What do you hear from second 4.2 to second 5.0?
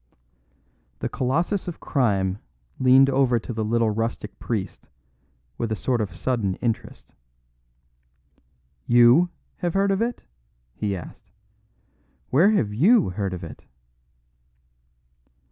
priest